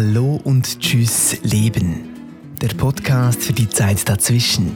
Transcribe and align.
Hallo 0.00 0.40
und 0.44 0.78
Tschüss 0.78 1.38
Leben. 1.42 2.10
Der 2.62 2.68
Podcast 2.68 3.42
für 3.42 3.52
die 3.52 3.68
Zeit 3.68 4.08
dazwischen. 4.08 4.70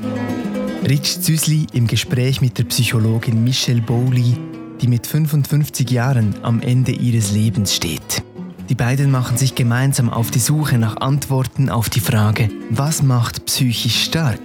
Rich 0.84 1.20
Züsli 1.20 1.68
im 1.72 1.86
Gespräch 1.86 2.40
mit 2.40 2.58
der 2.58 2.64
Psychologin 2.64 3.44
Michelle 3.44 3.82
Bowley, 3.82 4.34
die 4.80 4.88
mit 4.88 5.06
55 5.06 5.88
Jahren 5.92 6.34
am 6.42 6.60
Ende 6.60 6.90
ihres 6.90 7.30
Lebens 7.30 7.72
steht. 7.72 8.24
Die 8.68 8.74
beiden 8.74 9.12
machen 9.12 9.36
sich 9.36 9.54
gemeinsam 9.54 10.10
auf 10.10 10.32
die 10.32 10.40
Suche 10.40 10.76
nach 10.76 10.96
Antworten 10.96 11.68
auf 11.68 11.88
die 11.88 12.00
Frage, 12.00 12.50
was 12.70 13.04
macht 13.04 13.46
psychisch 13.46 14.02
stark? 14.02 14.40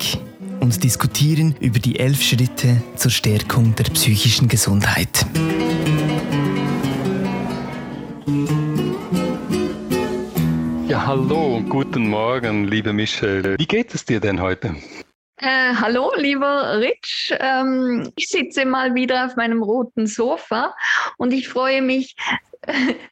und 0.60 0.84
diskutieren 0.84 1.56
über 1.60 1.80
die 1.80 2.00
elf 2.00 2.22
Schritte 2.22 2.82
zur 2.96 3.12
Stärkung 3.12 3.76
der 3.76 3.86
psychischen 3.86 4.48
Gesundheit. 4.48 5.26
Hallo 11.08 11.64
guten 11.70 12.10
Morgen, 12.10 12.66
liebe 12.66 12.92
Michelle. 12.92 13.56
Wie 13.58 13.66
geht 13.66 13.96
es 13.96 14.04
dir 14.04 14.20
denn 14.20 14.42
heute? 14.42 14.76
Äh, 15.38 15.74
hallo, 15.74 16.12
lieber 16.18 16.80
Rich. 16.80 17.34
Ähm, 17.40 18.12
ich 18.18 18.28
sitze 18.28 18.66
mal 18.66 18.94
wieder 18.94 19.26
auf 19.26 19.38
meinem 19.38 19.64
roten 19.64 20.06
Sofa 20.06 20.76
und 21.18 21.32
ich 21.32 21.48
freue 21.48 21.82
mich 21.82 22.18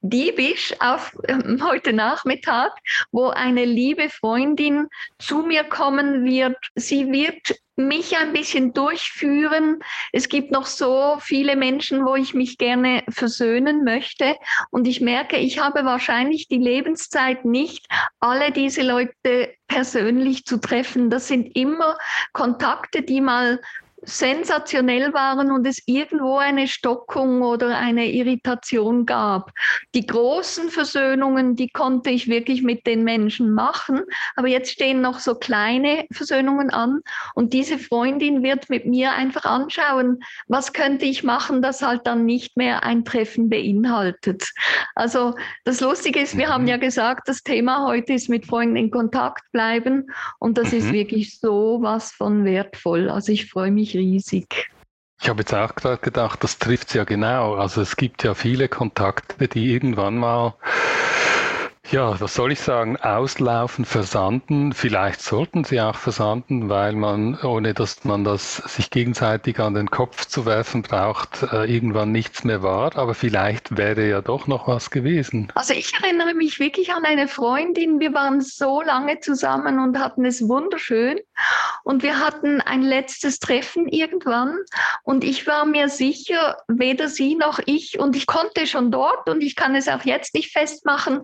diebisch 0.01 0.73
auf 0.79 1.15
ähm, 1.27 1.61
heute 1.63 1.93
Nachmittag, 1.93 2.71
wo 3.11 3.27
eine 3.27 3.65
liebe 3.65 4.09
Freundin 4.09 4.87
zu 5.19 5.43
mir 5.43 5.63
kommen 5.63 6.25
wird. 6.25 6.57
Sie 6.75 7.11
wird 7.11 7.55
mich 7.77 8.15
ein 8.17 8.31
bisschen 8.31 8.73
durchführen. 8.73 9.79
Es 10.13 10.29
gibt 10.29 10.51
noch 10.51 10.65
so 10.65 11.17
viele 11.19 11.55
Menschen, 11.55 12.05
wo 12.05 12.15
ich 12.15 12.33
mich 12.33 12.57
gerne 12.57 13.03
versöhnen 13.09 13.83
möchte. 13.83 14.35
Und 14.71 14.87
ich 14.87 15.01
merke, 15.01 15.37
ich 15.37 15.59
habe 15.59 15.83
wahrscheinlich 15.83 16.47
die 16.47 16.57
Lebenszeit 16.57 17.43
nicht, 17.43 17.85
alle 18.19 18.51
diese 18.51 18.81
Leute 18.81 19.53
persönlich 19.67 20.45
zu 20.45 20.57
treffen. 20.57 21.09
Das 21.09 21.27
sind 21.27 21.55
immer 21.55 21.97
Kontakte, 22.31 23.01
die 23.01 23.19
mal 23.19 23.59
sensationell 24.05 25.13
waren 25.13 25.51
und 25.51 25.65
es 25.65 25.81
irgendwo 25.85 26.37
eine 26.37 26.67
Stockung 26.67 27.41
oder 27.41 27.77
eine 27.77 28.11
Irritation 28.11 29.05
gab. 29.05 29.51
Die 29.93 30.05
großen 30.05 30.69
Versöhnungen, 30.69 31.55
die 31.55 31.69
konnte 31.69 32.11
ich 32.11 32.27
wirklich 32.27 32.61
mit 32.61 32.85
den 32.85 33.03
Menschen 33.03 33.51
machen, 33.51 34.01
aber 34.35 34.47
jetzt 34.47 34.71
stehen 34.71 35.01
noch 35.01 35.19
so 35.19 35.35
kleine 35.35 36.05
Versöhnungen 36.11 36.69
an 36.69 37.01
und 37.33 37.53
diese 37.53 37.79
Freundin 37.79 38.43
wird 38.43 38.69
mit 38.69 38.85
mir 38.85 39.13
einfach 39.13 39.45
anschauen, 39.45 40.19
was 40.47 40.73
könnte 40.73 41.05
ich 41.05 41.23
machen, 41.23 41.61
das 41.61 41.81
halt 41.81 42.05
dann 42.05 42.25
nicht 42.25 42.57
mehr 42.57 42.83
ein 42.83 43.05
Treffen 43.05 43.49
beinhaltet. 43.49 44.51
Also 44.93 45.33
das 45.63 45.81
Lustige 45.81 46.19
ist, 46.19 46.37
wir 46.37 46.49
haben 46.49 46.63
mhm. 46.63 46.69
ja 46.69 46.77
gesagt, 46.77 47.27
das 47.27 47.41
Thema 47.41 47.85
heute 47.87 48.13
ist 48.13 48.29
mit 48.29 48.45
Freunden 48.45 48.75
in 48.75 48.91
Kontakt 48.91 49.51
bleiben 49.51 50.07
und 50.39 50.57
das 50.57 50.71
mhm. 50.71 50.77
ist 50.77 50.93
wirklich 50.93 51.39
so 51.39 51.79
was 51.81 52.11
von 52.11 52.45
wertvoll. 52.45 53.09
Also 53.09 53.31
ich 53.31 53.49
freue 53.49 53.71
mich 53.71 53.94
riesig. 53.95 54.69
Ich 55.21 55.29
habe 55.29 55.41
jetzt 55.41 55.53
auch 55.53 55.73
gerade 55.75 55.97
gedacht, 55.97 56.43
das 56.43 56.59
trifft 56.59 56.89
es 56.89 56.93
ja 56.93 57.03
genau. 57.03 57.55
Also 57.55 57.81
es 57.81 57.95
gibt 57.95 58.23
ja 58.23 58.33
viele 58.33 58.67
Kontakte, 58.67 59.47
die 59.47 59.71
irgendwann 59.71 60.17
mal 60.17 60.55
ja, 61.91 62.19
was 62.19 62.33
soll 62.33 62.51
ich 62.51 62.59
sagen, 62.59 62.97
auslaufen, 62.97 63.85
versanden. 63.85 64.73
Vielleicht 64.73 65.21
sollten 65.21 65.63
sie 65.63 65.79
auch 65.79 65.95
versanden, 65.95 66.69
weil 66.69 66.93
man, 66.93 67.39
ohne 67.41 67.73
dass 67.73 68.03
man 68.03 68.23
das 68.23 68.57
sich 68.57 68.89
gegenseitig 68.89 69.59
an 69.59 69.75
den 69.75 69.91
Kopf 69.91 70.25
zu 70.25 70.45
werfen 70.45 70.81
braucht, 70.81 71.43
äh, 71.43 71.65
irgendwann 71.65 72.11
nichts 72.11 72.43
mehr 72.43 72.63
war. 72.63 72.95
Aber 72.97 73.13
vielleicht 73.13 73.77
wäre 73.77 74.07
ja 74.07 74.21
doch 74.21 74.47
noch 74.47 74.67
was 74.67 74.89
gewesen. 74.89 75.51
Also 75.55 75.73
ich 75.73 75.93
erinnere 75.93 76.33
mich 76.33 76.59
wirklich 76.59 76.91
an 76.91 77.05
eine 77.05 77.27
Freundin. 77.27 77.99
Wir 77.99 78.13
waren 78.13 78.41
so 78.41 78.81
lange 78.81 79.19
zusammen 79.19 79.79
und 79.79 79.99
hatten 79.99 80.25
es 80.25 80.47
wunderschön. 80.47 81.19
Und 81.83 82.01
wir 82.01 82.19
hatten 82.19 82.61
ein 82.61 82.81
letztes 82.81 83.39
Treffen 83.39 83.87
irgendwann. 83.87 84.57
Und 85.03 85.23
ich 85.23 85.45
war 85.45 85.65
mir 85.65 85.89
sicher, 85.89 86.57
weder 86.67 87.09
sie 87.09 87.35
noch 87.35 87.59
ich, 87.65 87.99
und 87.99 88.15
ich 88.15 88.25
konnte 88.25 88.65
schon 88.65 88.91
dort 88.91 89.29
und 89.29 89.41
ich 89.41 89.55
kann 89.55 89.75
es 89.75 89.87
auch 89.87 90.03
jetzt 90.03 90.33
nicht 90.33 90.51
festmachen, 90.51 91.21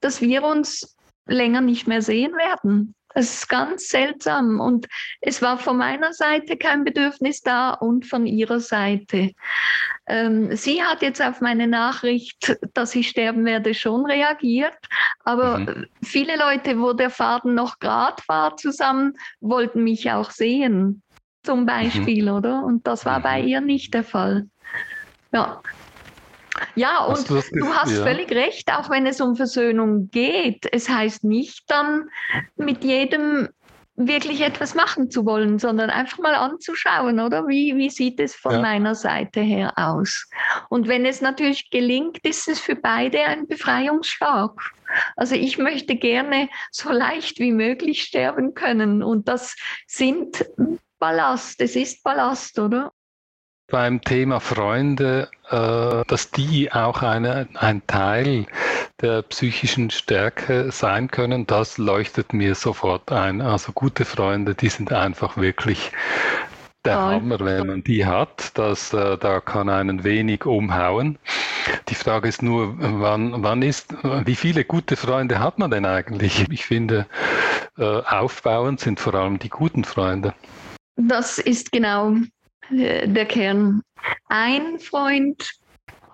dass 0.00 0.20
wir 0.20 0.42
uns 0.44 0.96
länger 1.26 1.60
nicht 1.60 1.86
mehr 1.86 2.02
sehen 2.02 2.32
werden. 2.32 2.94
Das 3.14 3.34
ist 3.34 3.48
ganz 3.48 3.88
seltsam. 3.88 4.60
Und 4.60 4.86
es 5.20 5.42
war 5.42 5.58
von 5.58 5.76
meiner 5.76 6.12
Seite 6.12 6.56
kein 6.56 6.84
Bedürfnis 6.84 7.40
da 7.40 7.72
und 7.72 8.06
von 8.06 8.26
ihrer 8.26 8.60
Seite. 8.60 9.32
Ähm, 10.06 10.54
sie 10.54 10.82
hat 10.82 11.02
jetzt 11.02 11.20
auf 11.20 11.40
meine 11.40 11.66
Nachricht, 11.66 12.56
dass 12.74 12.94
ich 12.94 13.08
sterben 13.08 13.44
werde, 13.44 13.74
schon 13.74 14.06
reagiert. 14.06 14.78
Aber 15.24 15.58
mhm. 15.58 15.86
viele 16.04 16.36
Leute, 16.36 16.78
wo 16.80 16.92
der 16.92 17.10
Faden 17.10 17.54
noch 17.54 17.78
gerade 17.80 18.22
war 18.28 18.56
zusammen, 18.56 19.14
wollten 19.40 19.82
mich 19.82 20.10
auch 20.10 20.30
sehen. 20.30 21.02
Zum 21.42 21.66
Beispiel, 21.66 22.24
mhm. 22.30 22.36
oder? 22.36 22.64
Und 22.64 22.86
das 22.86 23.06
war 23.06 23.20
bei 23.20 23.42
mhm. 23.42 23.48
ihr 23.48 23.60
nicht 23.60 23.94
der 23.94 24.04
Fall. 24.04 24.48
Ja. 25.32 25.62
Ja, 26.74 27.04
und 27.04 27.16
hast 27.16 27.30
du, 27.30 27.58
du, 27.58 27.66
hast 27.66 27.92
ja. 27.92 28.02
völlig 28.02 28.30
recht, 28.30 28.72
auch 28.72 28.90
wenn 28.90 29.06
es 29.06 29.20
um 29.20 29.36
Versöhnung 29.36 30.10
geht. 30.10 30.66
Es 30.72 30.88
heißt 30.88 31.24
nicht 31.24 31.64
dann 31.70 32.08
mit 32.56 32.84
jedem 32.84 33.48
wirklich 33.96 34.40
etwas 34.40 34.74
machen 34.74 35.10
zu 35.10 35.26
wollen, 35.26 35.58
sondern 35.58 35.90
einfach 35.90 36.18
mal 36.18 36.34
anzuschauen, 36.34 37.20
oder? 37.20 37.46
Wie, 37.48 37.76
wie 37.76 37.90
sieht 37.90 38.18
es 38.18 38.34
von 38.34 38.52
ja. 38.52 38.60
meiner 38.60 38.94
Seite 38.94 39.40
her 39.40 39.72
aus? 39.76 40.28
Und 40.68 40.88
wenn 40.88 41.04
es 41.04 41.20
natürlich 41.20 41.70
gelingt, 41.70 42.18
ist 42.22 42.48
es 42.48 42.60
für 42.60 42.76
beide 42.76 43.20
ein 43.24 43.46
Befreiungsschlag. 43.46 44.52
Also 45.16 45.34
ich 45.34 45.58
möchte 45.58 45.96
gerne 45.96 46.48
so 46.70 46.90
leicht 46.90 47.38
wie 47.38 47.52
möglich 47.52 48.02
sterben 48.02 48.54
können 48.54 49.02
und 49.02 49.28
das 49.28 49.54
sind 49.86 50.44
Ballast, 50.98 51.60
es 51.60 51.76
ist 51.76 52.02
Ballast, 52.02 52.58
oder? 52.58 52.92
Beim 53.70 54.00
Thema 54.02 54.40
Freunde, 54.40 55.28
äh, 55.50 56.04
dass 56.06 56.30
die 56.30 56.70
auch 56.72 57.02
eine, 57.02 57.48
ein 57.54 57.86
Teil 57.86 58.46
der 59.00 59.22
psychischen 59.22 59.90
Stärke 59.90 60.70
sein 60.70 61.10
können, 61.10 61.46
das 61.46 61.78
leuchtet 61.78 62.32
mir 62.32 62.54
sofort 62.54 63.10
ein. 63.10 63.40
Also 63.40 63.72
gute 63.72 64.04
Freunde, 64.04 64.54
die 64.54 64.68
sind 64.68 64.92
einfach 64.92 65.36
wirklich 65.36 65.92
der 66.84 66.96
oh. 66.96 67.00
Hammer, 67.00 67.40
wenn 67.40 67.66
man 67.66 67.84
die 67.84 68.04
hat. 68.06 68.52
Das, 68.58 68.92
äh, 68.92 69.16
da 69.18 69.40
kann 69.40 69.68
einen 69.68 70.04
wenig 70.04 70.44
umhauen. 70.44 71.18
Die 71.88 71.94
Frage 71.94 72.28
ist 72.28 72.42
nur, 72.42 72.74
wann, 72.78 73.42
wann 73.42 73.62
ist, 73.62 73.94
wie 74.02 74.36
viele 74.36 74.64
gute 74.64 74.96
Freunde 74.96 75.38
hat 75.38 75.58
man 75.58 75.70
denn 75.70 75.84
eigentlich? 75.84 76.46
Ich 76.50 76.66
finde, 76.66 77.06
äh, 77.78 77.84
aufbauend 77.84 78.80
sind 78.80 79.00
vor 79.00 79.14
allem 79.14 79.38
die 79.38 79.50
guten 79.50 79.84
Freunde. 79.84 80.34
Das 80.96 81.38
ist 81.38 81.72
genau 81.72 82.14
der 82.70 83.26
Kern. 83.26 83.82
Ein 84.28 84.78
Freund, 84.78 85.50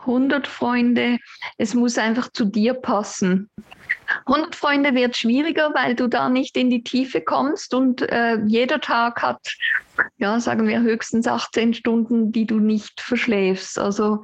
100 0.00 0.46
Freunde, 0.46 1.18
es 1.58 1.74
muss 1.74 1.98
einfach 1.98 2.30
zu 2.32 2.44
dir 2.44 2.74
passen. 2.74 3.50
100 4.26 4.54
Freunde 4.54 4.94
wird 4.94 5.16
schwieriger, 5.16 5.72
weil 5.74 5.94
du 5.94 6.08
da 6.08 6.28
nicht 6.28 6.56
in 6.56 6.70
die 6.70 6.82
Tiefe 6.82 7.20
kommst 7.20 7.74
und 7.74 8.02
äh, 8.02 8.38
jeder 8.46 8.80
Tag 8.80 9.22
hat, 9.22 9.56
ja, 10.18 10.38
sagen 10.40 10.68
wir 10.68 10.80
höchstens 10.80 11.26
18 11.26 11.74
Stunden, 11.74 12.32
die 12.32 12.46
du 12.46 12.58
nicht 12.58 13.00
verschläfst. 13.00 13.78
Also 13.78 14.22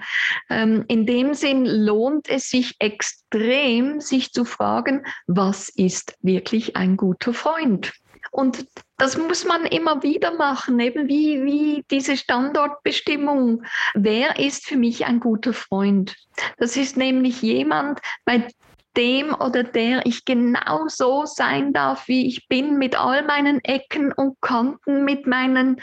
ähm, 0.51 0.85
in 0.89 1.07
dem 1.07 1.35
Sinn 1.35 1.65
lohnt 1.65 2.29
es 2.29 2.49
sich 2.49 2.77
extrem, 2.79 4.01
sich 4.01 4.33
zu 4.33 4.45
fragen, 4.45 5.05
was 5.27 5.69
ist 5.69 6.17
wirklich 6.23 6.77
ein 6.77 6.97
guter 6.97 7.35
Freund? 7.35 7.93
Und 8.33 8.67
das 8.97 9.19
muss 9.19 9.45
man 9.45 9.67
immer 9.67 10.03
wieder 10.03 10.33
machen, 10.33 10.81
eben 10.81 11.07
wie, 11.07 11.45
wie 11.45 11.85
diese 11.91 12.17
Standortbestimmung. 12.17 13.63
Wer 13.95 14.39
ist 14.39 14.65
für 14.65 14.79
mich 14.79 15.05
ein 15.05 15.21
guter 15.21 15.53
Freund? 15.53 16.17
Das 16.57 16.79
ist 16.79 16.97
nämlich 16.97 17.43
jemand, 17.43 18.01
bei 18.25 18.49
dem 18.97 19.35
oder 19.35 19.65
der 19.65 20.07
ich 20.07 20.25
genau 20.25 20.89
so 20.89 21.27
sein 21.27 21.75
darf, 21.75 22.09
wie 22.09 22.27
ich 22.27 22.49
bin, 22.49 22.79
mit 22.79 22.99
all 22.99 23.23
meinen 23.23 23.63
Ecken 23.65 24.13
und 24.13 24.41
Kanten, 24.41 25.05
mit 25.05 25.27
meinen 25.27 25.81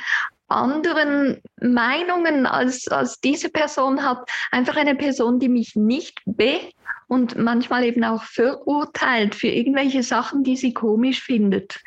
anderen 0.47 1.41
Meinungen 1.61 2.47
als, 2.47 2.87
als 2.87 3.19
diese 3.19 3.49
Person 3.49 4.03
hat. 4.03 4.27
Einfach 4.49 4.75
eine 4.75 4.95
Person, 4.95 5.39
die 5.39 5.49
mich 5.49 5.75
nicht 5.75 6.19
be 6.25 6.61
und 7.09 7.37
manchmal 7.37 7.83
eben 7.83 8.03
auch 8.03 8.23
verurteilt 8.23 9.33
für 9.33 9.47
irgendwelche 9.47 10.03
Sachen, 10.03 10.43
die 10.43 10.55
sie 10.55 10.73
komisch 10.73 11.21
findet. 11.21 11.81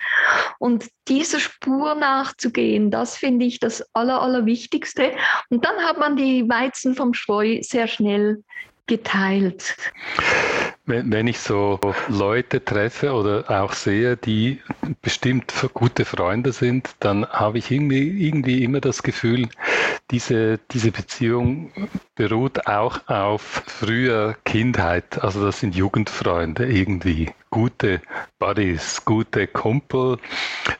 Und 0.58 0.88
dieser 1.08 1.38
Spur 1.38 1.94
nachzugehen, 1.94 2.90
das 2.90 3.16
finde 3.16 3.46
ich 3.46 3.60
das 3.60 3.84
Aller, 3.94 4.20
Allerwichtigste. 4.20 5.12
Und 5.48 5.64
dann 5.64 5.76
hat 5.76 5.98
man 5.98 6.16
die 6.16 6.48
Weizen 6.48 6.96
vom 6.96 7.14
Spreu 7.14 7.58
sehr 7.62 7.86
schnell 7.86 8.42
geteilt. 8.88 9.76
Wenn, 10.84 11.12
wenn 11.12 11.29
ich 11.29 11.38
so 11.38 11.79
Leute 12.08 12.64
treffe 12.64 13.12
oder 13.12 13.44
auch 13.49 13.73
sehe, 13.73 14.17
die 14.17 14.61
bestimmt 15.00 15.52
gute 15.75 16.05
Freunde 16.05 16.52
sind, 16.52 16.96
dann 16.99 17.25
habe 17.26 17.58
ich 17.58 17.70
irgendwie, 17.70 18.26
irgendwie 18.26 18.64
immer 18.64 18.81
das 18.81 19.05
Gefühl, 19.05 19.49
diese, 20.11 20.58
diese 20.73 20.90
Beziehung 20.90 21.70
beruht 22.17 22.67
auch 22.67 23.06
auf 23.08 23.62
früher 23.67 24.37
Kindheit. 24.44 25.23
Also 25.23 25.44
das 25.44 25.61
sind 25.61 25.76
Jugendfreunde 25.76 26.67
irgendwie. 26.67 27.32
Gute 27.52 28.00
Buddies, 28.40 29.04
gute 29.04 29.46
Kumpel 29.46 30.19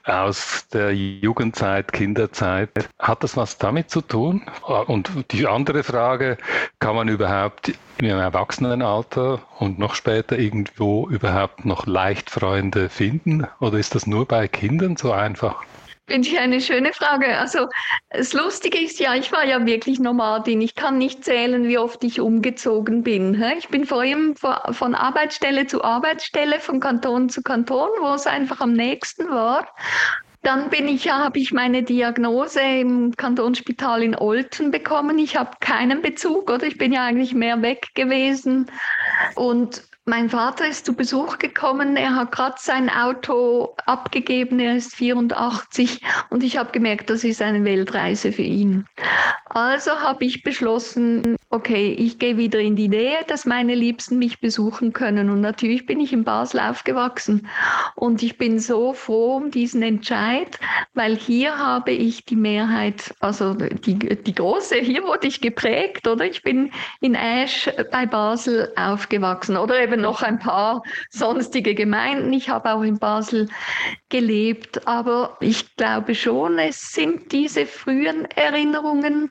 aus 0.05 0.67
der 0.73 0.93
Jugendzeit, 0.93 1.93
Kinderzeit. 1.93 2.71
Hat 2.99 3.23
das 3.23 3.37
was 3.37 3.59
damit 3.59 3.91
zu 3.91 4.01
tun? 4.01 4.43
Und 4.87 5.11
die 5.31 5.47
andere 5.47 5.85
Frage, 5.85 6.39
kann 6.81 6.97
man 6.97 7.09
überhaupt 7.09 7.73
im 7.99 8.07
Erwachsenenalter 8.07 9.41
und 9.61 9.79
noch 9.79 9.95
später 9.95 10.39
irgendwo 10.39 11.07
überhaupt 11.09 11.65
noch 11.65 11.87
leicht 11.87 12.31
Freunde 12.31 12.89
finden? 12.89 13.47
Oder 13.61 13.79
ist 13.79 13.95
das 13.95 14.07
nur 14.07 14.27
bei 14.27 14.49
Kindern 14.49 14.97
so 14.97 15.13
einfach? 15.13 15.63
Finde 16.09 16.29
ich 16.29 16.39
eine 16.39 16.61
schöne 16.61 16.93
Frage. 16.93 17.39
Also 17.39 17.69
das 18.11 18.33
Lustige 18.33 18.79
ist 18.79 18.99
ja, 18.99 19.15
ich 19.15 19.31
war 19.31 19.45
ja 19.45 19.65
wirklich 19.65 20.01
Nomadin. 20.01 20.61
Ich 20.61 20.75
kann 20.75 20.99
nicht 20.99 21.25
zählen, 21.25 21.69
wie 21.69 21.79
oft 21.79 22.03
ich 22.03 22.21
umgezogen 22.21 23.03
bin. 23.05 23.41
Ich 23.57 23.69
bin 23.69 23.87
vor 23.87 24.01
allem 24.01 24.35
von 24.37 24.95
Arbeitsstelle 24.95 25.67
zu 25.67 25.85
Arbeitsstelle, 25.85 26.59
von 26.59 26.81
Kanton 26.81 27.29
zu 27.29 27.43
Kanton, 27.43 27.89
wo 28.01 28.15
es 28.15 28.27
einfach 28.27 28.61
am 28.61 28.73
nächsten 28.73 29.31
war. 29.31 29.69
Dann 30.43 30.71
bin 30.71 30.89
ich 30.89 31.09
habe 31.09 31.39
ich 31.39 31.53
meine 31.53 31.85
Diagnose 31.85 32.61
im 32.61 33.15
Kantonsspital 33.17 34.03
in 34.03 34.17
Olten 34.17 34.73
bekommen. 34.73 35.19
Ich 35.19 35.37
habe 35.37 35.53
keinen 35.61 36.03
Bezug, 36.03 36.51
oder? 36.51 36.67
Ich 36.67 36.79
bin 36.79 36.93
ja 36.93 37.05
eigentlich 37.05 37.33
mehr 37.33 37.63
weg 37.63 37.87
gewesen. 37.95 38.69
Und 39.37 39.85
mein 40.05 40.31
Vater 40.31 40.67
ist 40.67 40.85
zu 40.87 40.95
Besuch 40.95 41.39
gekommen. 41.39 41.97
Er 41.97 42.17
hat 42.17 42.33
gerade 42.33 42.57
sein 42.59 42.91
Auto 42.91 43.77
abgegeben. 43.87 44.59
Er 44.59 44.77
ist 44.77 44.95
84 44.97 46.01
und 46.31 46.43
ich 46.43 46.57
habe 46.57 46.73
gemerkt, 46.73 47.09
das 47.11 47.23
ist 47.23 47.41
eine 47.41 47.65
Weltreise 47.65 48.33
für 48.33 48.43
ihn. 48.43 48.87
Also 49.55 49.91
habe 50.01 50.25
ich 50.25 50.43
beschlossen, 50.43 51.37
okay, 51.51 51.93
ich 51.93 52.19
gehe 52.19 52.39
wieder 52.39 52.59
in 52.59 52.75
die 52.75 52.89
Nähe, 52.89 53.19
dass 53.27 53.45
meine 53.45 53.75
Liebsten 53.75 54.19
mich 54.19 54.41
besuchen 54.41 54.95
können. 54.95 55.29
Und 55.29 55.43
natürlich 55.43 55.85
bin 55.85 56.01
ich 56.01 56.15
in 56.15 56.25
Basel 56.25 56.59
aufgewachsen. 56.59 57.47
Und 57.95 58.23
ich 58.23 58.39
bin 58.39 58.59
so 58.59 58.95
froh 58.95 59.37
um 59.37 59.51
diesen 59.51 59.83
Entscheid, 59.83 60.59
weil 60.95 61.15
hier 61.17 61.59
habe 61.59 61.91
ich 61.91 62.25
die 62.25 62.37
Mehrheit, 62.37 63.15
also 63.21 63.53
die, 63.53 63.99
die 63.99 64.35
große, 64.35 64.77
hier 64.77 65.03
wurde 65.03 65.27
ich 65.27 65.43
geprägt, 65.43 66.09
oder? 66.09 66.25
Ich 66.25 66.43
bin 66.43 66.73
in 67.03 67.15
Asch 67.15 67.69
bei 67.91 68.07
Basel 68.07 68.73
aufgewachsen 68.77 69.59
oder 69.59 69.83
eben 69.83 70.01
noch 70.01 70.23
ein 70.23 70.39
paar 70.39 70.83
sonstige 71.11 71.75
Gemeinden. 71.75 72.33
Ich 72.33 72.49
habe 72.49 72.73
auch 72.73 72.83
in 72.83 72.99
Basel 72.99 73.51
gelebt, 74.09 74.87
aber 74.87 75.37
ich 75.41 75.77
glaube 75.77 76.15
schon, 76.15 76.59
es 76.59 76.93
sind 76.93 77.33
diese 77.33 77.67
frühen 77.67 78.25
Erinnerungen, 78.31 79.31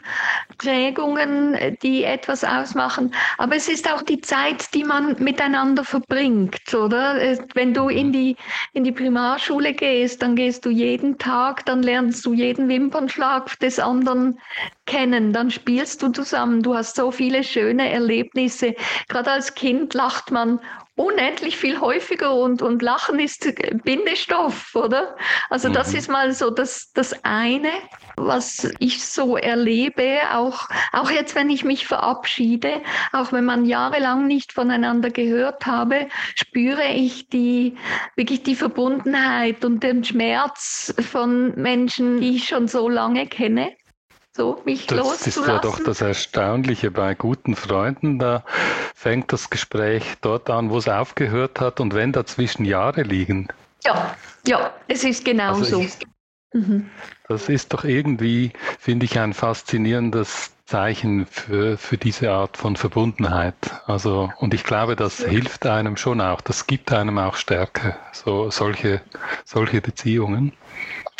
Prägungen, 0.57 1.77
die 1.81 2.03
etwas 2.03 2.43
ausmachen. 2.43 3.13
Aber 3.37 3.55
es 3.55 3.67
ist 3.67 3.91
auch 3.91 4.01
die 4.01 4.21
Zeit, 4.21 4.73
die 4.73 4.83
man 4.83 5.15
miteinander 5.21 5.83
verbringt, 5.83 6.73
oder? 6.73 7.15
Wenn 7.53 7.73
du 7.73 7.89
in 7.89 8.11
die, 8.11 8.35
in 8.73 8.83
die 8.83 8.91
Primarschule 8.91 9.73
gehst, 9.73 10.21
dann 10.21 10.35
gehst 10.35 10.65
du 10.65 10.69
jeden 10.69 11.17
Tag, 11.17 11.65
dann 11.65 11.83
lernst 11.83 12.25
du 12.25 12.33
jeden 12.33 12.69
Wimpernschlag 12.69 13.57
des 13.59 13.79
anderen 13.79 14.39
kennen, 14.85 15.33
dann 15.33 15.51
spielst 15.51 16.01
du 16.03 16.09
zusammen, 16.09 16.61
du 16.61 16.75
hast 16.75 16.95
so 16.95 17.11
viele 17.11 17.43
schöne 17.43 17.89
Erlebnisse. 17.91 18.75
Gerade 19.07 19.31
als 19.31 19.55
Kind 19.55 19.93
lacht 19.93 20.31
man 20.31 20.59
unendlich 21.01 21.57
viel 21.57 21.79
häufiger 21.79 22.33
und, 22.35 22.61
und 22.61 22.81
Lachen 22.81 23.19
ist 23.19 23.53
Bindestoff, 23.83 24.75
oder? 24.75 25.15
Also 25.49 25.69
mhm. 25.69 25.73
das 25.73 25.93
ist 25.93 26.09
mal 26.09 26.31
so 26.33 26.49
das, 26.49 26.91
das 26.93 27.13
eine, 27.23 27.71
was 28.15 28.71
ich 28.79 29.03
so 29.03 29.35
erlebe, 29.37 30.19
auch, 30.33 30.69
auch 30.91 31.09
jetzt, 31.09 31.35
wenn 31.35 31.49
ich 31.49 31.63
mich 31.63 31.87
verabschiede, 31.87 32.81
auch 33.11 33.31
wenn 33.31 33.45
man 33.45 33.65
jahrelang 33.65 34.27
nicht 34.27 34.53
voneinander 34.53 35.09
gehört 35.09 35.65
habe, 35.65 36.07
spüre 36.35 36.87
ich 36.93 37.29
die, 37.29 37.75
wirklich 38.15 38.43
die 38.43 38.55
Verbundenheit 38.55 39.65
und 39.65 39.81
den 39.81 40.03
Schmerz 40.03 40.93
von 40.99 41.55
Menschen, 41.55 42.21
die 42.21 42.35
ich 42.35 42.47
schon 42.47 42.67
so 42.67 42.87
lange 42.89 43.27
kenne 43.27 43.71
so 44.33 44.61
mich 44.65 44.87
das 44.87 44.97
loszulassen. 44.97 45.25
Das 45.25 45.37
ist 45.37 45.47
ja 45.47 45.59
doch 45.59 45.83
das 45.83 46.01
Erstaunliche 46.01 46.91
bei 46.91 47.15
guten 47.15 47.55
Freunden. 47.55 48.19
Da 48.19 48.43
fängt 48.95 49.33
das 49.33 49.49
Gespräch 49.49 50.03
dort 50.21 50.49
an, 50.49 50.69
wo 50.69 50.77
es 50.77 50.87
aufgehört 50.87 51.59
hat 51.59 51.79
und 51.79 51.93
wenn 51.93 52.11
dazwischen 52.11 52.65
Jahre 52.65 53.03
liegen. 53.03 53.47
Ja, 53.85 54.15
ja, 54.47 54.73
es 54.87 55.03
ist 55.03 55.25
genau 55.25 55.55
also 55.55 55.65
so. 55.65 55.81
Ich, 55.81 55.97
mhm. 56.53 56.89
Das 57.27 57.49
ist 57.49 57.73
doch 57.73 57.83
irgendwie, 57.83 58.51
finde 58.79 59.05
ich, 59.05 59.19
ein 59.19 59.33
faszinierendes 59.33 60.51
Zeichen 60.65 61.25
für, 61.25 61.77
für 61.77 61.97
diese 61.97 62.31
Art 62.31 62.55
von 62.55 62.77
Verbundenheit. 62.77 63.55
Also, 63.87 64.31
und 64.37 64.53
ich 64.53 64.63
glaube, 64.63 64.95
das 64.95 65.19
ja. 65.19 65.27
hilft 65.27 65.65
einem 65.65 65.97
schon 65.97 66.21
auch, 66.21 66.39
das 66.39 66.67
gibt 66.67 66.93
einem 66.93 67.17
auch 67.17 67.35
Stärke, 67.35 67.97
so 68.13 68.49
solche, 68.51 69.01
solche 69.43 69.81
Beziehungen. 69.81 70.53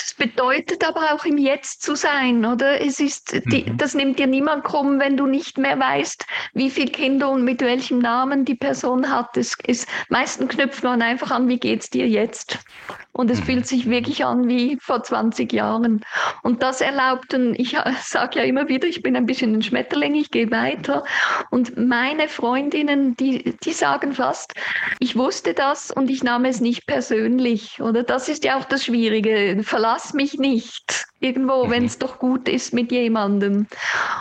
Das 0.01 0.15
bedeutet 0.15 0.83
aber 0.83 1.13
auch 1.13 1.25
im 1.25 1.37
Jetzt 1.37 1.83
zu 1.83 1.95
sein, 1.95 2.43
oder? 2.43 2.81
Es 2.81 2.99
ist, 2.99 3.33
die, 3.51 3.65
mhm. 3.65 3.77
das 3.77 3.93
nimmt 3.93 4.17
dir 4.17 4.25
niemand 4.25 4.63
krumm, 4.63 4.99
wenn 4.99 5.15
du 5.15 5.27
nicht 5.27 5.59
mehr 5.59 5.77
weißt, 5.79 6.25
wie 6.53 6.71
viele 6.71 6.91
Kinder 6.91 7.29
und 7.29 7.43
mit 7.43 7.61
welchem 7.61 7.99
Namen 7.99 8.43
die 8.43 8.55
Person 8.55 9.11
hat. 9.11 9.37
Es 9.37 9.55
ist, 9.67 9.87
meistens 10.09 10.49
knüpft 10.49 10.83
man 10.83 11.03
einfach 11.03 11.29
an, 11.29 11.47
wie 11.47 11.59
geht's 11.59 11.89
dir 11.89 12.07
jetzt? 12.07 12.57
Und 13.13 13.29
es 13.29 13.39
mhm. 13.41 13.45
fühlt 13.45 13.67
sich 13.67 13.89
wirklich 13.89 14.25
an 14.25 14.47
wie 14.47 14.77
vor 14.81 15.03
20 15.03 15.51
Jahren. 15.51 16.03
Und 16.43 16.63
das 16.63 16.81
erlaubt, 16.81 17.33
und 17.33 17.55
ich 17.55 17.77
sage 18.01 18.39
ja 18.39 18.45
immer 18.45 18.67
wieder, 18.67 18.87
ich 18.87 19.01
bin 19.01 19.15
ein 19.15 19.25
bisschen 19.25 19.53
ein 19.53 19.61
Schmetterling, 19.61 20.15
ich 20.15 20.31
gehe 20.31 20.49
weiter. 20.51 21.03
Und 21.49 21.77
meine 21.77 22.27
Freundinnen, 22.27 23.15
die, 23.15 23.55
die 23.63 23.73
sagen 23.73 24.13
fast, 24.13 24.53
ich 24.99 25.15
wusste 25.15 25.53
das 25.53 25.91
und 25.91 26.09
ich 26.09 26.23
nahm 26.23 26.45
es 26.45 26.61
nicht 26.61 26.87
persönlich. 26.87 27.81
Oder 27.81 28.03
das 28.03 28.29
ist 28.29 28.43
ja 28.43 28.57
auch 28.57 28.65
das 28.65 28.85
Schwierige. 28.85 29.61
Verlass 29.63 30.13
mich 30.13 30.37
nicht 30.37 31.05
irgendwo, 31.19 31.65
mhm. 31.65 31.71
wenn 31.71 31.85
es 31.85 31.97
doch 31.97 32.19
gut 32.19 32.47
ist 32.47 32.73
mit 32.73 32.91
jemandem. 32.91 33.67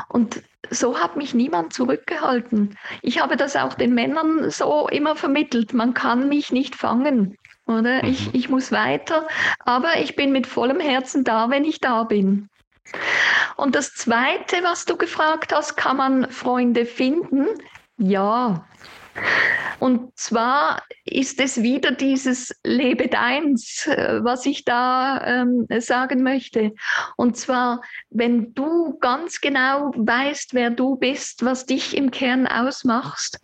Und 0.09 0.43
so 0.71 0.99
hat 0.99 1.17
mich 1.17 1.35
niemand 1.35 1.73
zurückgehalten. 1.73 2.77
Ich 3.03 3.21
habe 3.21 3.37
das 3.37 3.57
auch 3.57 3.75
den 3.75 3.95
Männern 3.95 4.51
so 4.51 4.89
immer 4.89 5.17
vermittelt. 5.17 5.73
Man 5.73 5.95
kann 5.95 6.29
mich 6.29 6.53
nicht 6.53 6.77
fangen. 6.77 7.37
Oder? 7.71 8.03
Mhm. 8.03 8.11
Ich, 8.11 8.35
ich 8.35 8.49
muss 8.49 8.73
weiter, 8.73 9.27
aber 9.61 9.99
ich 10.01 10.17
bin 10.17 10.33
mit 10.33 10.47
vollem 10.47 10.81
Herzen 10.81 11.25
da, 11.25 11.51
wenn 11.51 11.65
ich 11.65 11.81
da 11.81 12.05
bin. 12.05 12.49
Und 13.57 13.75
das 13.75 13.95
Zweite, 13.95 14.57
was 14.63 14.85
du 14.85 14.97
gefragt 14.97 15.53
hast, 15.55 15.77
kann 15.77 15.97
man 15.97 16.31
Freunde 16.31 16.87
finden? 16.87 17.47
Ja. 17.99 18.67
Und 19.79 20.17
zwar 20.19 20.83
ist 21.05 21.41
es 21.41 21.63
wieder 21.63 21.93
dieses 21.93 22.55
Lebe 22.65 23.09
deins, 23.09 23.87
äh, 23.87 24.21
was 24.23 24.47
ich 24.47 24.65
da 24.65 25.23
ähm, 25.25 25.67
sagen 25.79 26.23
möchte. 26.23 26.73
Und 27.17 27.37
zwar, 27.37 27.81
wenn 28.11 28.55
du 28.55 28.99
ganz 28.99 29.41
genau 29.41 29.93
weißt, 29.97 30.55
wer 30.55 30.71
du 30.71 30.97
bist, 30.97 31.45
was 31.45 31.67
dich 31.67 31.97
im 31.97 32.11
Kern 32.11 32.47
ausmachst, 32.47 33.41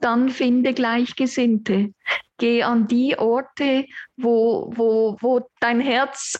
dann 0.00 0.30
finde 0.30 0.74
Gleichgesinnte. 0.74 1.92
Geh 2.38 2.62
an 2.62 2.86
die 2.86 3.18
Orte, 3.18 3.86
wo, 4.16 4.72
wo, 4.74 5.16
wo 5.20 5.48
dein 5.60 5.80
Herz 5.80 6.38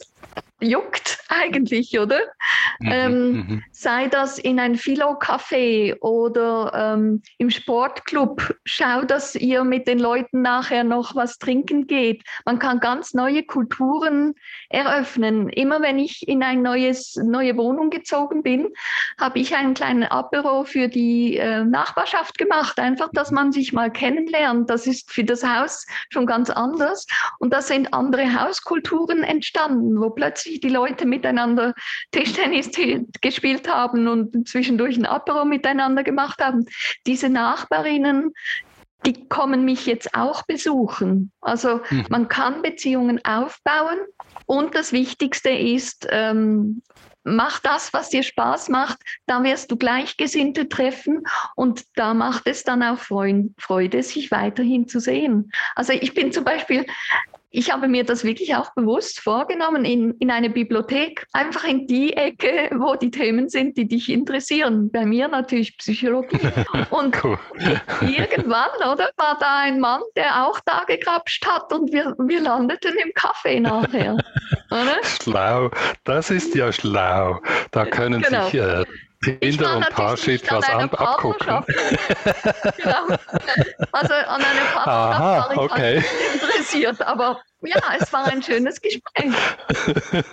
juckt 0.60 1.19
eigentlich, 1.30 1.98
oder? 1.98 2.20
Mhm, 2.80 2.90
ähm, 2.90 3.32
mhm. 3.32 3.64
sei 3.70 4.08
das 4.08 4.38
in 4.38 4.58
ein 4.58 4.76
Philo-Café 4.76 5.98
oder 6.00 6.72
ähm, 6.74 7.22
im 7.38 7.50
Sportclub. 7.50 8.54
Schau, 8.64 9.02
dass 9.02 9.34
ihr 9.34 9.64
mit 9.64 9.86
den 9.86 9.98
Leuten 9.98 10.42
nachher 10.42 10.84
noch 10.84 11.14
was 11.14 11.38
trinken 11.38 11.86
geht. 11.86 12.22
Man 12.44 12.58
kann 12.58 12.80
ganz 12.80 13.14
neue 13.14 13.44
Kulturen 13.44 14.34
eröffnen. 14.68 15.48
Immer 15.48 15.80
wenn 15.82 15.98
ich 15.98 16.26
in 16.26 16.42
eine 16.42 16.60
neues, 16.60 17.16
neue 17.16 17.56
Wohnung 17.56 17.90
gezogen 17.90 18.42
bin, 18.42 18.68
habe 19.18 19.38
ich 19.38 19.54
einen 19.54 19.74
kleinen 19.74 20.04
Apero 20.04 20.64
für 20.64 20.88
die 20.88 21.36
äh, 21.36 21.64
Nachbarschaft 21.64 22.38
gemacht. 22.38 22.78
Einfach, 22.78 23.10
dass 23.12 23.30
man 23.30 23.52
sich 23.52 23.72
mal 23.72 23.90
kennenlernt. 23.90 24.68
Das 24.68 24.86
ist 24.86 25.10
für 25.12 25.24
das 25.24 25.44
Haus 25.44 25.86
schon 26.10 26.26
ganz 26.26 26.50
anders. 26.50 27.06
Und 27.38 27.52
da 27.52 27.62
sind 27.62 27.92
andere 27.94 28.40
Hauskulturen 28.40 29.22
entstanden, 29.22 30.00
wo 30.00 30.10
plötzlich 30.10 30.60
die 30.60 30.68
Leute 30.68 31.06
miteinander 31.20 31.74
Tischtennis 32.12 32.70
gespielt 33.20 33.68
haben 33.68 34.08
und 34.08 34.48
zwischendurch 34.48 34.96
ein 34.96 35.06
Apero 35.06 35.44
miteinander 35.44 36.02
gemacht 36.02 36.42
haben. 36.42 36.64
Diese 37.06 37.28
Nachbarinnen, 37.28 38.32
die 39.04 39.28
kommen 39.28 39.64
mich 39.64 39.86
jetzt 39.86 40.14
auch 40.14 40.42
besuchen. 40.46 41.32
Also 41.40 41.82
hm. 41.84 42.06
man 42.08 42.28
kann 42.28 42.62
Beziehungen 42.62 43.22
aufbauen 43.24 43.98
und 44.46 44.74
das 44.74 44.92
Wichtigste 44.92 45.50
ist, 45.50 46.06
ähm, 46.10 46.82
mach 47.22 47.60
das, 47.60 47.92
was 47.92 48.08
dir 48.08 48.22
Spaß 48.22 48.70
macht, 48.70 48.98
da 49.26 49.42
wirst 49.42 49.70
du 49.70 49.76
Gleichgesinnte 49.76 50.68
treffen 50.68 51.22
und 51.54 51.84
da 51.94 52.14
macht 52.14 52.46
es 52.46 52.64
dann 52.64 52.82
auch 52.82 52.98
Freude, 52.98 54.02
sich 54.02 54.30
weiterhin 54.30 54.88
zu 54.88 55.00
sehen. 55.00 55.50
Also 55.74 55.92
ich 55.92 56.14
bin 56.14 56.32
zum 56.32 56.44
Beispiel 56.44 56.86
ich 57.50 57.72
habe 57.72 57.88
mir 57.88 58.04
das 58.04 58.22
wirklich 58.24 58.54
auch 58.54 58.72
bewusst 58.74 59.20
vorgenommen, 59.20 59.84
in, 59.84 60.12
in 60.18 60.30
eine 60.30 60.50
Bibliothek, 60.50 61.26
einfach 61.32 61.64
in 61.64 61.86
die 61.86 62.12
Ecke, 62.12 62.70
wo 62.76 62.94
die 62.94 63.10
Themen 63.10 63.48
sind, 63.48 63.76
die 63.76 63.88
dich 63.88 64.08
interessieren. 64.08 64.90
Bei 64.90 65.04
mir 65.04 65.26
natürlich 65.26 65.76
Psychologie. 65.78 66.38
Und 66.90 67.22
cool. 67.24 67.38
irgendwann, 68.02 68.70
oder, 68.92 69.10
war 69.16 69.36
da 69.40 69.58
ein 69.58 69.80
Mann, 69.80 70.00
der 70.16 70.46
auch 70.46 70.60
da 70.60 70.84
gegrapscht 70.84 71.44
hat 71.46 71.72
und 71.72 71.92
wir, 71.92 72.14
wir 72.18 72.40
landeten 72.40 72.94
im 73.02 73.10
Café 73.10 73.60
nachher. 73.60 74.16
Oder? 74.70 74.98
Schlau, 75.22 75.70
das 76.04 76.30
ist 76.30 76.54
ja 76.54 76.72
schlau. 76.72 77.40
Da 77.72 77.84
können 77.86 78.22
genau. 78.22 78.44
sich 78.44 78.60
äh, 78.60 78.84
Kinder 79.22 79.76
und 79.76 79.90
Parship 79.90 80.50
was 80.50 80.68
an, 80.70 80.88
abgucken. 80.90 81.64
genau. 82.76 83.06
Also 83.92 84.14
an 84.14 84.40
einer 84.40 84.64
Partnerschaft 84.72 84.88
Aha, 84.88 85.38
war 85.38 85.52
ich 85.52 85.58
okay. 85.58 86.04
interessiert, 86.32 87.02
aber 87.02 87.40
ja, 87.62 87.76
es 87.98 88.12
war 88.12 88.26
ein 88.26 88.42
schönes 88.42 88.80
Gespräch. 88.80 89.34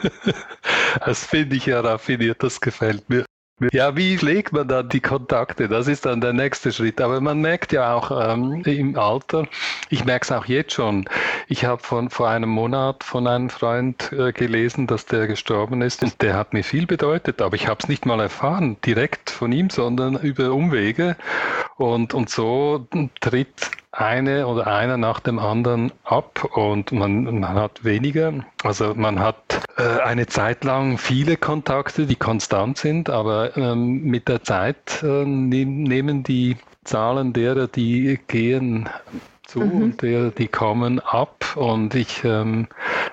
Das 1.06 1.26
finde 1.26 1.56
ich 1.56 1.66
ja 1.66 1.80
raffiniert, 1.80 2.42
das 2.44 2.60
gefällt 2.60 3.08
mir. 3.10 3.26
Ja, 3.72 3.96
wie 3.98 4.20
pflegt 4.20 4.54
man 4.54 4.68
dann 4.68 4.88
die 4.88 5.00
Kontakte? 5.00 5.68
Das 5.68 5.88
ist 5.88 6.06
dann 6.06 6.22
der 6.22 6.32
nächste 6.32 6.72
Schritt. 6.72 7.02
Aber 7.02 7.20
man 7.22 7.42
merkt 7.42 7.72
ja 7.72 7.92
auch 7.96 8.12
ähm, 8.12 8.62
im 8.66 8.96
Alter, 9.00 9.48
ich 9.90 10.06
merke 10.06 10.26
es 10.26 10.32
auch 10.32 10.46
jetzt 10.46 10.74
schon, 10.74 11.10
ich 11.48 11.66
habe 11.66 11.82
vor 11.82 12.30
einem 12.30 12.50
Monat 12.50 13.04
von 13.04 13.26
einem 13.26 13.50
Freund 13.50 14.14
äh, 14.14 14.32
gelesen, 14.32 14.86
dass 14.86 15.08
der 15.08 15.26
gestorben 15.26 15.82
ist 15.82 16.04
und 16.04 16.22
der 16.22 16.36
hat 16.36 16.54
mir 16.54 16.64
viel 16.64 16.86
bedeutet, 16.86 17.42
aber 17.42 17.56
ich 17.56 17.68
habe 17.68 17.80
es 17.82 17.90
nicht 17.90 18.06
mal 18.06 18.20
erfahren, 18.20 18.78
direkt 18.86 19.32
von 19.32 19.52
ihm, 19.52 19.72
sondern 19.72 20.20
über 20.20 20.52
Umwege. 20.52 21.16
Und, 21.78 22.14
und 22.14 22.30
so 22.30 22.86
tritt 23.22 23.72
eine 23.92 24.46
oder 24.46 24.68
einer 24.68 24.98
nach 24.98 25.20
dem 25.20 25.40
anderen 25.40 25.92
ab 26.04 26.44
und 26.56 26.92
man, 26.92 27.40
man 27.40 27.56
hat 27.56 27.84
weniger. 27.84 28.34
Also 28.64 28.94
man 28.94 29.20
hat 29.20 29.47
äh, 29.78 30.02
eine 30.02 30.28
Zeit 30.28 30.64
lang 30.64 30.98
viele 30.98 31.38
Kontakte, 31.38 32.06
die 32.06 32.16
konstant 32.16 32.78
sind, 32.78 33.10
aber 33.10 33.56
ähm, 33.58 34.04
mit 34.04 34.28
der 34.28 34.44
Zeit 34.44 35.04
äh, 35.04 35.26
nehmen 35.26 36.24
die 36.24 36.58
Zahlen 36.84 37.34
derer, 37.34 37.68
die 37.68 38.20
gehen, 38.28 38.90
zu 39.46 39.62
mhm. 39.62 39.82
und 39.82 40.02
derer, 40.02 40.30
die 40.30 40.48
kommen 40.48 41.00
ab. 41.00 41.56
Und 41.56 41.96
ich 41.96 42.24
ähm, 42.24 42.68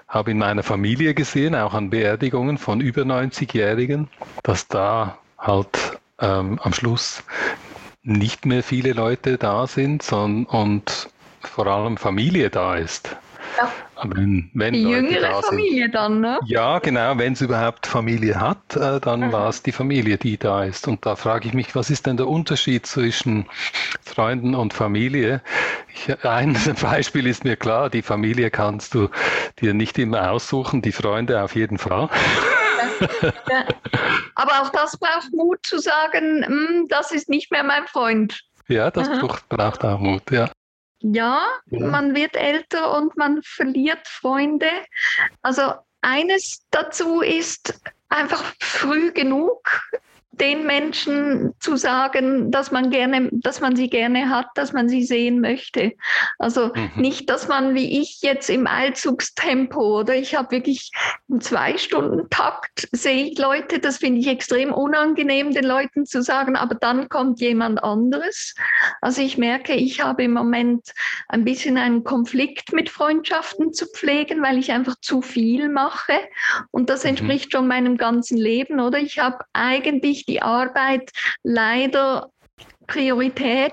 habe 0.08 0.32
in 0.32 0.38
meiner 0.38 0.62
Familie 0.62 1.14
gesehen, 1.14 1.54
auch 1.54 1.74
an 1.74 1.90
Beerdigungen 1.90 2.58
von 2.58 2.80
über 2.80 3.02
90-Jährigen, 3.02 4.08
dass 4.42 4.68
da 4.68 5.18
halt 5.38 5.98
ähm, 6.20 6.58
am 6.62 6.72
Schluss 6.72 7.22
nicht 8.02 8.44
mehr 8.44 8.62
viele 8.62 8.92
Leute 8.92 9.38
da 9.38 9.66
sind 9.66 10.02
sondern, 10.02 10.44
und 10.44 11.08
vor 11.40 11.66
allem 11.66 11.96
Familie 11.96 12.50
da 12.50 12.76
ist. 12.76 13.16
Ja. 13.56 13.70
Wenn, 14.02 14.50
wenn 14.54 14.74
Die 14.74 14.82
jüngere 14.82 15.42
Familie 15.42 15.84
sind. 15.84 15.94
dann, 15.94 16.20
ne? 16.20 16.38
Ja, 16.46 16.78
genau. 16.78 17.16
Wenn 17.18 17.34
es 17.34 17.40
überhaupt 17.40 17.86
Familie 17.86 18.40
hat, 18.40 18.76
äh, 18.76 19.00
dann 19.00 19.32
war 19.32 19.48
es 19.48 19.62
die 19.62 19.72
Familie, 19.72 20.18
die 20.18 20.36
da 20.36 20.64
ist. 20.64 20.88
Und 20.88 21.06
da 21.06 21.16
frage 21.16 21.48
ich 21.48 21.54
mich, 21.54 21.74
was 21.74 21.90
ist 21.90 22.06
denn 22.06 22.16
der 22.16 22.28
Unterschied 22.28 22.86
zwischen 22.86 23.46
Freunden 24.02 24.54
und 24.54 24.74
Familie? 24.74 25.42
Ich, 25.92 26.24
ein 26.24 26.56
Beispiel 26.82 27.26
ist 27.26 27.44
mir 27.44 27.56
klar, 27.56 27.90
die 27.90 28.02
Familie 28.02 28.50
kannst 28.50 28.94
du 28.94 29.08
dir 29.60 29.74
nicht 29.74 29.98
immer 29.98 30.30
aussuchen, 30.30 30.82
die 30.82 30.92
Freunde 30.92 31.42
auf 31.42 31.54
jeden 31.54 31.78
Fall. 31.78 32.08
Ja. 33.50 33.64
Aber 34.34 34.52
auch 34.62 34.68
das 34.70 34.96
braucht 34.96 35.32
Mut 35.32 35.58
zu 35.64 35.78
sagen, 35.78 36.44
hm, 36.44 36.86
das 36.88 37.12
ist 37.12 37.28
nicht 37.28 37.50
mehr 37.50 37.64
mein 37.64 37.86
Freund. 37.86 38.40
Ja, 38.68 38.90
das 38.90 39.08
Aha. 39.08 39.26
braucht 39.48 39.84
auch 39.84 39.98
Mut, 39.98 40.30
ja. 40.30 40.50
Ja, 41.06 41.46
ja, 41.66 41.86
man 41.86 42.14
wird 42.14 42.34
älter 42.34 42.96
und 42.96 43.14
man 43.18 43.42
verliert 43.42 44.08
Freunde. 44.08 44.70
Also 45.42 45.74
eines 46.00 46.64
dazu 46.70 47.20
ist 47.20 47.78
einfach 48.08 48.54
früh 48.58 49.12
genug 49.12 49.82
den 50.40 50.66
Menschen 50.66 51.52
zu 51.60 51.76
sagen, 51.76 52.50
dass 52.50 52.70
man 52.70 52.90
gerne, 52.90 53.28
dass 53.32 53.60
man 53.60 53.76
sie 53.76 53.88
gerne 53.88 54.30
hat, 54.30 54.46
dass 54.54 54.72
man 54.72 54.88
sie 54.88 55.04
sehen 55.04 55.40
möchte. 55.40 55.92
Also 56.38 56.72
mhm. 56.74 56.90
nicht, 56.96 57.30
dass 57.30 57.48
man 57.48 57.74
wie 57.74 58.00
ich 58.00 58.20
jetzt 58.22 58.50
im 58.50 58.66
Eilzugstempo 58.66 60.00
oder 60.00 60.14
ich 60.14 60.34
habe 60.34 60.50
wirklich 60.50 60.90
einen 61.30 61.40
zwei 61.40 61.76
Stunden 61.78 62.28
Takt 62.30 62.88
sehe 62.92 63.26
ich 63.26 63.38
Leute, 63.38 63.78
das 63.78 63.98
finde 63.98 64.20
ich 64.20 64.28
extrem 64.28 64.72
unangenehm, 64.72 65.52
den 65.52 65.64
Leuten 65.64 66.06
zu 66.06 66.22
sagen, 66.22 66.56
aber 66.56 66.74
dann 66.74 67.08
kommt 67.08 67.40
jemand 67.40 67.82
anderes. 67.82 68.54
Also 69.00 69.22
ich 69.22 69.38
merke, 69.38 69.74
ich 69.74 70.00
habe 70.00 70.24
im 70.24 70.32
Moment 70.32 70.92
ein 71.28 71.44
bisschen 71.44 71.78
einen 71.78 72.04
Konflikt 72.04 72.72
mit 72.72 72.90
Freundschaften 72.90 73.72
zu 73.72 73.86
pflegen, 73.86 74.42
weil 74.42 74.58
ich 74.58 74.72
einfach 74.72 74.96
zu 75.00 75.22
viel 75.22 75.68
mache 75.68 76.14
und 76.70 76.90
das 76.90 77.04
mhm. 77.04 77.10
entspricht 77.10 77.46
mhm. 77.46 77.50
schon 77.56 77.68
meinem 77.68 77.96
ganzen 77.96 78.36
Leben, 78.38 78.80
oder? 78.80 78.98
Ich 78.98 79.18
habe 79.18 79.38
eigentlich 79.52 80.23
die 80.26 80.42
Arbeit 80.42 81.10
leider 81.42 82.30
Priorität 82.86 83.72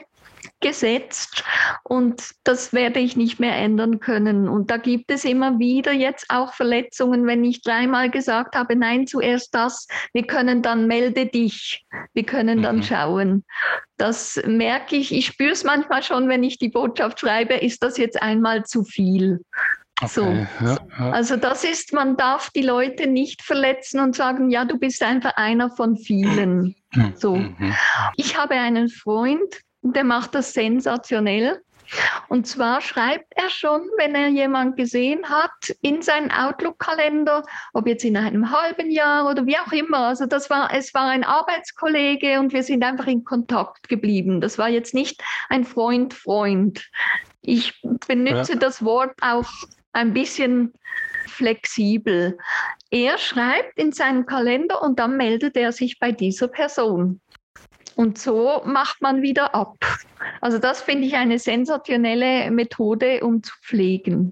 gesetzt 0.62 1.44
und 1.84 2.32
das 2.44 2.72
werde 2.72 3.00
ich 3.00 3.18
nicht 3.18 3.40
mehr 3.40 3.56
ändern 3.56 4.00
können. 4.00 4.48
Und 4.48 4.72
da 4.72 4.78
gibt 4.78 5.12
es 5.12 5.26
immer 5.26 5.60
wieder 5.60 5.92
jetzt 5.92 6.28
auch 6.30 6.54
Verletzungen, 6.54 7.26
wenn 7.26 7.44
ich 7.44 7.64
dreimal 7.64 8.10
gesagt 8.10 8.56
habe, 8.56 8.76
nein, 8.76 9.08
zuerst 9.08 9.54
das, 9.54 9.88
wir 10.14 10.26
können 10.26 10.62
dann 10.62 10.88
melde 10.88 11.26
dich, 11.26 11.86
wir 12.14 12.24
können 12.24 12.62
dann 12.62 12.78
mhm. 12.78 12.84
schauen. 12.84 13.46
Das 13.98 14.42
merke 14.46 14.96
ich, 14.96 15.14
ich 15.14 15.28
spüre 15.28 15.52
es 15.52 15.64
manchmal 15.64 16.04
schon, 16.04 16.30
wenn 16.30 16.44
ich 16.44 16.58
die 16.58 16.70
Botschaft 16.70 17.20
schreibe, 17.20 17.56
ist 17.56 17.84
das 17.84 17.98
jetzt 17.98 18.22
einmal 18.22 18.64
zu 18.64 18.84
viel. 18.84 19.42
Okay, 20.02 20.08
so. 20.14 20.26
Ja, 20.26 20.78
ja. 21.00 21.12
Also 21.12 21.36
das 21.36 21.64
ist, 21.64 21.94
man 21.94 22.18
darf 22.18 22.50
die 22.50 22.64
Leute 22.64 23.08
nicht 23.08 23.44
verletzen 23.44 24.00
und 24.00 24.16
sagen, 24.16 24.50
ja, 24.50 24.66
du 24.66 24.78
bist 24.78 25.04
einfach 25.04 25.34
einer 25.36 25.70
von 25.70 25.96
vielen. 25.96 26.76
Mhm. 26.94 27.14
So. 27.16 27.36
Mhm. 27.36 27.76
Ich 28.18 28.38
habe 28.38 28.56
einen 28.56 28.90
Freund, 28.90 29.62
der 29.84 30.04
macht 30.04 30.34
das 30.34 30.54
sensationell. 30.54 31.62
Und 32.30 32.48
zwar 32.48 32.80
schreibt 32.80 33.34
er 33.36 33.50
schon, 33.50 33.82
wenn 33.98 34.16
er 34.16 34.30
jemand 34.30 34.78
gesehen 34.78 35.26
hat, 35.26 35.76
in 35.82 36.02
seinen 36.02 36.32
Outlook-Kalender, 36.32 37.44
ob 37.74 37.86
jetzt 37.86 38.06
in 38.06 38.16
einem 38.16 38.50
halben 38.50 38.90
Jahr 38.90 39.30
oder 39.30 39.46
wie 39.46 39.58
auch 39.58 39.74
immer. 39.74 40.08
Also 40.08 40.26
das 40.26 40.50
war, 40.50 40.74
es 40.74 40.94
war 40.94 41.10
ein 41.10 41.26
Arbeitskollege 41.26 42.40
und 42.40 42.54
wir 42.54 42.64
sind 42.64 42.84
einfach 42.84 43.08
in 43.08 43.26
Kontakt 43.26 43.90
geblieben. 43.90 44.40
Das 44.40 44.58
war 44.58 44.70
jetzt 44.70 44.94
nicht 44.94 45.22
ein 45.50 45.66
Freund, 45.66 46.14
Freund. 46.14 46.90
Ich 47.42 47.82
benutze 48.08 48.54
ja. 48.54 48.60
das 48.60 48.86
Wort 48.86 49.16
auch 49.22 49.50
ein 49.94 50.14
bisschen 50.14 50.74
flexibel. 51.28 52.38
Er 52.90 53.18
schreibt 53.18 53.78
in 53.78 53.92
seinem 53.92 54.26
Kalender 54.26 54.82
und 54.82 55.00
dann 55.00 55.18
meldet 55.18 55.56
er 55.56 55.72
sich 55.72 56.00
bei 56.00 56.12
dieser 56.12 56.48
Person. 56.48 57.22
Und 57.96 58.18
so 58.18 58.62
macht 58.66 59.02
man 59.02 59.22
wieder 59.22 59.54
ab. 59.54 59.78
Also 60.42 60.58
das 60.58 60.82
finde 60.82 61.08
ich 61.08 61.16
eine 61.16 61.40
sensationelle 61.40 62.52
Methode, 62.52 63.22
um 63.22 63.44
zu 63.44 63.54
pflegen. 63.62 64.32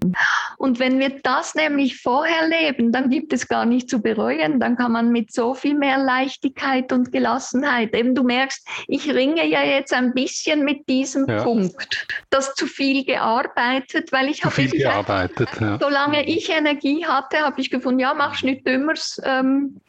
Und 0.58 0.78
wenn 0.78 0.98
wir 0.98 1.20
das 1.22 1.54
nämlich 1.54 2.00
vorher 2.00 2.48
leben, 2.48 2.92
dann 2.92 3.10
gibt 3.10 3.32
es 3.32 3.48
gar 3.48 3.66
nicht 3.66 3.88
zu 3.88 4.00
bereuen. 4.00 4.60
Dann 4.60 4.76
kann 4.76 4.92
man 4.92 5.10
mit 5.10 5.32
so 5.32 5.54
viel 5.54 5.74
mehr 5.74 5.98
Leichtigkeit 5.98 6.92
und 6.92 7.12
Gelassenheit, 7.12 7.94
eben 7.94 8.14
du 8.14 8.22
merkst, 8.22 8.66
ich 8.86 9.12
ringe 9.12 9.46
ja 9.46 9.62
jetzt 9.62 9.92
ein 9.92 10.14
bisschen 10.14 10.64
mit 10.64 10.88
diesem 10.88 11.26
ja. 11.28 11.42
Punkt, 11.42 12.06
das 12.30 12.54
zu 12.54 12.66
viel 12.66 13.04
gearbeitet, 13.04 14.12
weil 14.12 14.28
ich 14.28 14.44
habe 14.44 14.54
viel 14.54 14.70
gearbeitet. 14.70 15.48
Ja. 15.60 15.78
Solange 15.80 16.26
ich 16.26 16.50
Energie 16.50 17.04
hatte, 17.06 17.38
habe 17.38 17.60
ich 17.60 17.70
gefunden, 17.70 18.00
ja, 18.00 18.14
machst 18.14 18.44
nicht 18.44 18.66
dümmers 18.66 19.20
ähm, 19.24 19.80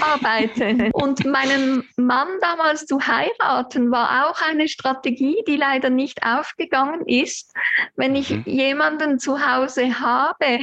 arbeiten. 0.00 0.90
Und 0.92 1.24
meinen 1.24 1.84
Mann 1.96 2.28
damals 2.40 2.86
zu 2.86 3.00
heiraten 3.00 3.90
war 3.90 4.28
auch 4.28 4.40
eine 4.42 4.68
Strategie 4.68 4.83
Strategie, 4.84 5.42
die 5.48 5.56
leider 5.56 5.88
nicht 5.88 6.22
aufgegangen 6.26 7.06
ist. 7.06 7.54
Wenn 7.96 8.14
ich 8.14 8.30
mhm. 8.30 8.42
jemanden 8.44 9.18
zu 9.18 9.46
Hause 9.46 9.98
habe, 9.98 10.58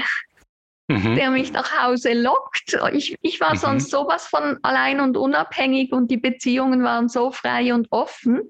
mhm. 0.87 1.15
der 1.15 1.31
mich 1.31 1.51
nach 1.51 1.81
Hause 1.81 2.13
lockt. 2.13 2.77
Ich, 2.93 3.17
ich 3.21 3.39
war 3.39 3.53
mhm. 3.53 3.57
sonst 3.57 3.89
sowas 3.89 4.27
von 4.27 4.59
allein 4.61 4.99
und 4.99 5.17
unabhängig 5.17 5.91
und 5.91 6.11
die 6.11 6.17
Beziehungen 6.17 6.83
waren 6.83 7.09
so 7.09 7.31
frei 7.31 7.73
und 7.73 7.87
offen, 7.89 8.41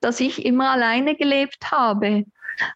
dass 0.00 0.18
ich 0.18 0.44
immer 0.44 0.70
alleine 0.70 1.14
gelebt 1.14 1.70
habe. 1.70 2.24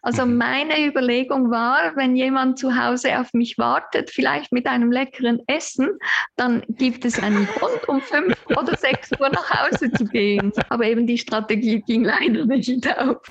Also 0.01 0.25
mhm. 0.25 0.37
meine 0.37 0.85
Überlegung 0.85 1.51
war, 1.51 1.95
wenn 1.95 2.15
jemand 2.15 2.59
zu 2.59 2.75
Hause 2.75 3.19
auf 3.19 3.33
mich 3.33 3.57
wartet, 3.57 4.09
vielleicht 4.09 4.51
mit 4.51 4.67
einem 4.67 4.91
leckeren 4.91 5.41
Essen, 5.47 5.89
dann 6.35 6.63
gibt 6.69 7.05
es 7.05 7.21
einen 7.21 7.45
Grund, 7.59 7.87
um 7.87 8.01
fünf 8.01 8.35
oder 8.55 8.75
sechs 8.77 9.11
Uhr 9.19 9.29
nach 9.29 9.49
Hause 9.49 9.91
zu 9.91 10.05
gehen. 10.05 10.51
Aber 10.69 10.85
eben 10.85 11.07
die 11.07 11.17
Strategie 11.17 11.81
ging 11.81 12.03
leider 12.03 12.45
nicht 12.45 12.87
auf. 12.97 13.21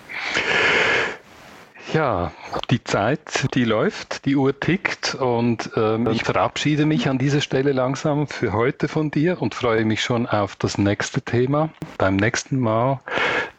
Ja, 1.93 2.33
die 2.71 2.83
Zeit, 2.83 3.49
die 3.55 3.65
läuft, 3.65 4.25
die 4.25 4.37
Uhr 4.37 4.59
tickt 4.59 5.15
und 5.15 5.71
ähm, 5.77 6.09
ich 6.09 6.25
verabschiede 6.25 6.87
mich 6.87 7.09
an 7.09 7.19
dieser 7.19 7.41
Stelle 7.41 7.73
langsam 7.73 8.27
für 8.27 8.53
heute 8.53 8.89
von 8.89 9.11
dir 9.11 9.41
und 9.41 9.55
freue 9.55 9.85
mich 9.85 10.03
schon 10.03 10.27
auf 10.27 10.57
das 10.57 10.79
nächste 10.79 11.23
Thema. 11.23 11.71
Beim 11.99 12.17
nächsten 12.17 12.59
Mal 12.59 13.01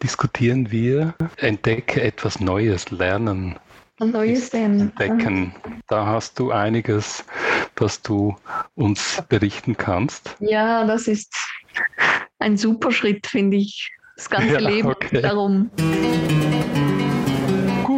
diskutieren 0.03 0.72
wir, 0.72 1.13
entdecke 1.38 2.01
etwas 2.01 2.39
Neues, 2.39 2.91
lernen 2.91 3.58
Neues 4.00 4.50
entdecken. 4.50 5.55
Da 5.88 6.05
hast 6.05 6.38
du 6.39 6.51
einiges, 6.51 7.24
das 7.75 8.01
du 8.01 8.36
uns 8.75 9.24
berichten 9.29 9.77
kannst. 9.77 10.36
Ja, 10.39 10.86
das 10.86 11.08
ist 11.08 11.34
ein 12.39 12.58
super 12.58 12.91
Schritt, 12.91 13.27
finde 13.27 13.58
ich. 13.58 13.91
Das 14.17 14.29
ganze 14.29 14.53
ja, 14.53 14.60
Leben 14.60 14.89
okay. 14.89 15.22
darum. 15.22 15.70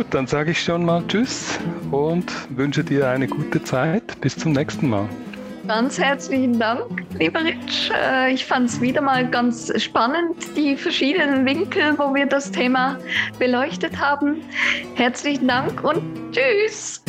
Gut, 0.08 0.14
dann 0.14 0.28
sage 0.28 0.52
ich 0.52 0.64
schon 0.64 0.86
mal 0.86 1.04
Tschüss 1.10 1.60
und 1.92 2.32
wünsche 2.56 2.82
dir 2.82 3.10
eine 3.10 3.28
gute 3.28 3.62
Zeit. 3.62 4.22
Bis 4.22 4.38
zum 4.38 4.54
nächsten 4.54 4.90
Mal. 4.90 5.10
Ganz 5.68 6.00
herzlichen 6.00 6.58
Dank, 6.58 7.04
lieber 7.20 7.44
Rich. 7.44 7.92
Äh, 7.94 8.34
ich 8.34 8.46
fand 8.46 8.70
es 8.70 8.80
wieder 8.80 9.02
mal 9.02 9.30
ganz 9.30 9.70
spannend, 9.84 10.38
die 10.56 10.78
verschiedenen 10.78 11.46
Winkel, 11.46 11.98
wo 11.98 12.16
wir 12.16 12.26
das 12.26 12.52
Thema 12.52 12.98
beleuchtet 13.38 14.00
haben. 14.00 14.38
Herzlichen 14.96 15.50
Dank 15.50 15.84
und 15.84 16.02
tschüss. 16.32 17.04